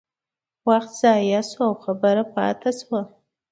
[0.67, 3.01] وخت ضایع شو او خبره پاتې شوه.